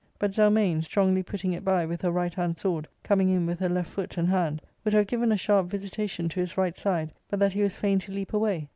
But 0.17 0.31
Zelmane, 0.33 0.81
strongly 0.81 1.21
putting 1.21 1.53
it 1.53 1.63
by 1.63 1.85
with 1.85 2.01
her 2.01 2.09
right 2.09 2.33
hand 2.33 2.57
sword, 2.57 2.87
coming 3.03 3.29
in 3.29 3.45
with 3.45 3.59
her 3.59 3.69
left 3.69 3.91
foot 3.91 4.17
and 4.17 4.27
hand, 4.27 4.59
wouldhave 4.83 5.05
given 5.05 5.31
a 5.31 5.37
sharp 5.37 5.67
visitationf 5.67 6.31
to 6.31 6.39
his 6.39 6.57
right 6.57 6.75
side, 6.75 7.13
but 7.29 7.37
that 7.39 7.53
he 7.53 7.61
was 7.61 7.75
fain 7.75 7.99
to 7.99 8.11
leap 8.11 8.33
away. 8.33 8.67